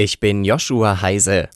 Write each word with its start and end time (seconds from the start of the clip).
Ich 0.00 0.20
bin 0.20 0.44
Joshua 0.44 1.02
Heise. 1.02 1.48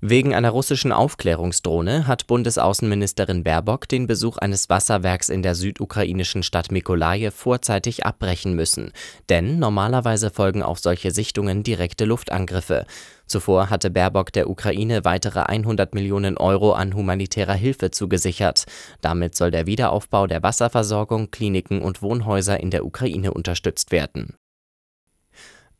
Wegen 0.00 0.34
einer 0.34 0.50
russischen 0.50 0.90
Aufklärungsdrohne 0.90 2.08
hat 2.08 2.26
Bundesaußenministerin 2.26 3.44
Baerbock 3.44 3.86
den 3.86 4.08
Besuch 4.08 4.38
eines 4.38 4.68
Wasserwerks 4.68 5.28
in 5.28 5.44
der 5.44 5.54
südukrainischen 5.54 6.42
Stadt 6.42 6.72
Mikolaje 6.72 7.30
vorzeitig 7.30 8.04
abbrechen 8.04 8.54
müssen, 8.54 8.90
denn 9.28 9.60
normalerweise 9.60 10.30
folgen 10.30 10.64
auf 10.64 10.80
solche 10.80 11.12
Sichtungen 11.12 11.62
direkte 11.62 12.04
Luftangriffe. 12.04 12.84
Zuvor 13.26 13.70
hatte 13.70 13.90
Baerbock 13.90 14.32
der 14.32 14.50
Ukraine 14.50 15.04
weitere 15.04 15.38
100 15.38 15.94
Millionen 15.94 16.36
Euro 16.36 16.72
an 16.72 16.94
humanitärer 16.94 17.54
Hilfe 17.54 17.92
zugesichert. 17.92 18.64
Damit 19.02 19.36
soll 19.36 19.52
der 19.52 19.68
Wiederaufbau 19.68 20.26
der 20.26 20.42
Wasserversorgung, 20.42 21.30
Kliniken 21.30 21.80
und 21.80 22.02
Wohnhäuser 22.02 22.58
in 22.58 22.72
der 22.72 22.84
Ukraine 22.84 23.32
unterstützt 23.32 23.92
werden. 23.92 24.34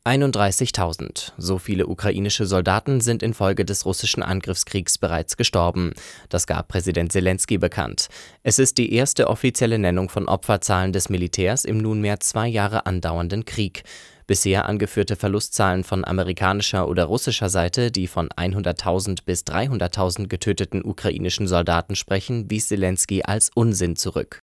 31.000. 0.03 1.33
So 1.37 1.59
viele 1.59 1.85
ukrainische 1.85 2.47
Soldaten 2.47 3.01
sind 3.01 3.21
infolge 3.21 3.65
des 3.65 3.85
russischen 3.85 4.23
Angriffskriegs 4.23 4.97
bereits 4.97 5.37
gestorben. 5.37 5.93
Das 6.29 6.47
gab 6.47 6.69
Präsident 6.69 7.11
Zelensky 7.11 7.59
bekannt. 7.59 8.07
Es 8.41 8.57
ist 8.57 8.79
die 8.79 8.93
erste 8.93 9.27
offizielle 9.27 9.77
Nennung 9.77 10.09
von 10.09 10.27
Opferzahlen 10.27 10.91
des 10.91 11.09
Militärs 11.09 11.65
im 11.65 11.77
nunmehr 11.77 12.19
zwei 12.19 12.47
Jahre 12.47 12.87
andauernden 12.87 13.45
Krieg. 13.45 13.83
Bisher 14.25 14.65
angeführte 14.65 15.15
Verlustzahlen 15.15 15.83
von 15.83 16.03
amerikanischer 16.03 16.87
oder 16.87 17.03
russischer 17.03 17.49
Seite, 17.49 17.91
die 17.91 18.07
von 18.07 18.29
100.000 18.29 19.19
bis 19.23 19.41
300.000 19.41 20.27
getöteten 20.29 20.83
ukrainischen 20.83 21.47
Soldaten 21.47 21.95
sprechen, 21.95 22.49
wies 22.49 22.69
Zelensky 22.69 23.21
als 23.23 23.51
Unsinn 23.53 23.95
zurück. 23.95 24.39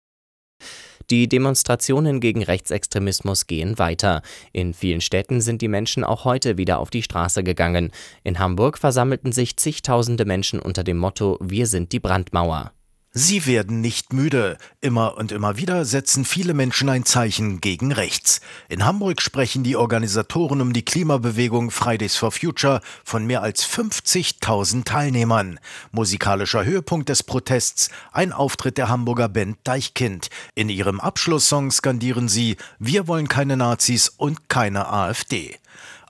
Die 1.10 1.28
Demonstrationen 1.28 2.20
gegen 2.20 2.42
Rechtsextremismus 2.42 3.46
gehen 3.46 3.78
weiter. 3.78 4.22
In 4.52 4.74
vielen 4.74 5.00
Städten 5.00 5.40
sind 5.40 5.62
die 5.62 5.68
Menschen 5.68 6.04
auch 6.04 6.24
heute 6.24 6.58
wieder 6.58 6.78
auf 6.78 6.90
die 6.90 7.02
Straße 7.02 7.42
gegangen. 7.42 7.90
In 8.24 8.38
Hamburg 8.38 8.78
versammelten 8.78 9.32
sich 9.32 9.56
zigtausende 9.56 10.24
Menschen 10.24 10.60
unter 10.60 10.84
dem 10.84 10.98
Motto 10.98 11.38
Wir 11.40 11.66
sind 11.66 11.92
die 11.92 12.00
Brandmauer. 12.00 12.72
Sie 13.14 13.44
werden 13.44 13.82
nicht 13.82 14.14
müde. 14.14 14.56
Immer 14.80 15.18
und 15.18 15.32
immer 15.32 15.58
wieder 15.58 15.84
setzen 15.84 16.24
viele 16.24 16.54
Menschen 16.54 16.88
ein 16.88 17.04
Zeichen 17.04 17.60
gegen 17.60 17.92
rechts. 17.92 18.40
In 18.70 18.86
Hamburg 18.86 19.20
sprechen 19.20 19.62
die 19.62 19.76
Organisatoren 19.76 20.62
um 20.62 20.72
die 20.72 20.82
Klimabewegung 20.84 21.70
Fridays 21.70 22.16
for 22.16 22.32
Future 22.32 22.80
von 23.04 23.26
mehr 23.26 23.42
als 23.42 23.66
50.000 23.66 24.84
Teilnehmern. 24.84 25.60
Musikalischer 25.90 26.64
Höhepunkt 26.64 27.10
des 27.10 27.22
Protests 27.22 27.90
ein 28.12 28.32
Auftritt 28.32 28.78
der 28.78 28.88
Hamburger 28.88 29.28
Band 29.28 29.58
Deichkind. 29.64 30.30
In 30.54 30.70
ihrem 30.70 30.98
Abschlusssong 30.98 31.70
skandieren 31.70 32.30
sie 32.30 32.56
Wir 32.78 33.08
wollen 33.08 33.28
keine 33.28 33.58
Nazis 33.58 34.08
und 34.08 34.48
keine 34.48 34.88
AfD. 34.90 35.58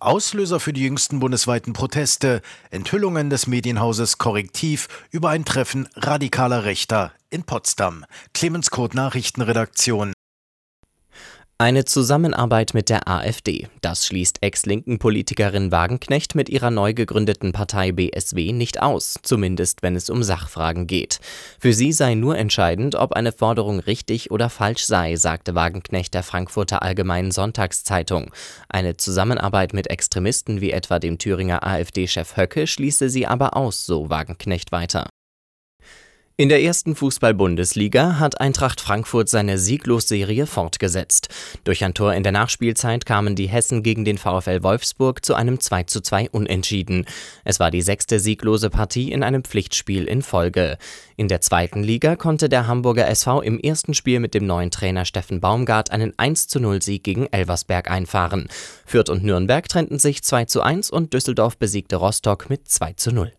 Auslöser 0.04 0.60
für 0.60 0.72
die 0.72 0.82
jüngsten 0.82 1.20
bundesweiten 1.20 1.72
Proteste, 1.72 2.42
Enthüllungen 2.70 3.30
des 3.30 3.46
Medienhauses 3.46 4.18
Korrektiv 4.18 4.88
über 5.10 5.30
ein 5.30 5.44
Treffen 5.44 5.88
radikaler 5.94 6.64
Rechter 6.64 7.12
in 7.30 7.44
Potsdam. 7.44 8.04
Clemens 8.34 8.70
Kurt 8.70 8.94
Nachrichtenredaktion 8.94 10.12
eine 11.62 11.84
Zusammenarbeit 11.84 12.74
mit 12.74 12.88
der 12.88 13.06
AfD. 13.06 13.68
Das 13.82 14.04
schließt 14.04 14.42
ex-linken 14.42 14.98
Politikerin 14.98 15.70
Wagenknecht 15.70 16.34
mit 16.34 16.48
ihrer 16.48 16.72
neu 16.72 16.92
gegründeten 16.92 17.52
Partei 17.52 17.92
BSW 17.92 18.52
nicht 18.52 18.82
aus, 18.82 19.14
zumindest 19.22 19.80
wenn 19.80 19.94
es 19.94 20.10
um 20.10 20.24
Sachfragen 20.24 20.88
geht. 20.88 21.20
Für 21.60 21.72
sie 21.72 21.92
sei 21.92 22.14
nur 22.14 22.36
entscheidend, 22.36 22.96
ob 22.96 23.12
eine 23.12 23.30
Forderung 23.30 23.78
richtig 23.78 24.32
oder 24.32 24.50
falsch 24.50 24.84
sei, 24.86 25.14
sagte 25.14 25.54
Wagenknecht 25.54 26.14
der 26.14 26.24
Frankfurter 26.24 26.82
Allgemeinen 26.82 27.30
Sonntagszeitung. 27.30 28.32
Eine 28.68 28.96
Zusammenarbeit 28.96 29.72
mit 29.72 29.88
Extremisten 29.88 30.60
wie 30.60 30.72
etwa 30.72 30.98
dem 30.98 31.18
Thüringer 31.18 31.64
AfD-Chef 31.64 32.36
Höcke 32.36 32.66
schließe 32.66 33.08
sie 33.08 33.28
aber 33.28 33.56
aus, 33.56 33.86
so 33.86 34.10
Wagenknecht 34.10 34.72
weiter. 34.72 35.06
In 36.38 36.48
der 36.48 36.62
ersten 36.62 36.96
Fußball-Bundesliga 36.96 38.18
hat 38.18 38.40
Eintracht 38.40 38.80
Frankfurt 38.80 39.28
seine 39.28 39.58
Sieglosserie 39.58 40.46
fortgesetzt. 40.46 41.28
Durch 41.64 41.84
ein 41.84 41.92
Tor 41.92 42.14
in 42.14 42.22
der 42.22 42.32
Nachspielzeit 42.32 43.04
kamen 43.04 43.36
die 43.36 43.48
Hessen 43.48 43.82
gegen 43.82 44.06
den 44.06 44.16
VfL 44.16 44.62
Wolfsburg 44.62 45.22
zu 45.22 45.34
einem 45.34 45.58
2:2 45.58 46.30
Unentschieden. 46.30 47.04
Es 47.44 47.60
war 47.60 47.70
die 47.70 47.82
sechste 47.82 48.18
sieglose 48.18 48.70
Partie 48.70 49.12
in 49.12 49.22
einem 49.22 49.44
Pflichtspiel 49.44 50.04
in 50.04 50.22
Folge. 50.22 50.78
In 51.16 51.28
der 51.28 51.42
zweiten 51.42 51.82
Liga 51.82 52.16
konnte 52.16 52.48
der 52.48 52.66
Hamburger 52.66 53.08
SV 53.08 53.42
im 53.42 53.60
ersten 53.60 53.92
Spiel 53.92 54.18
mit 54.18 54.32
dem 54.32 54.46
neuen 54.46 54.70
Trainer 54.70 55.04
Steffen 55.04 55.38
Baumgart 55.38 55.90
einen 55.90 56.14
1:0 56.14 56.82
Sieg 56.82 57.04
gegen 57.04 57.26
Elversberg 57.26 57.90
einfahren. 57.90 58.48
Fürth 58.86 59.10
und 59.10 59.22
Nürnberg 59.22 59.68
trennten 59.68 59.98
sich 59.98 60.22
2:1 60.22 60.90
und 60.90 61.12
Düsseldorf 61.12 61.58
besiegte 61.58 61.96
Rostock 61.96 62.48
mit 62.48 62.68
2:0. 62.68 63.32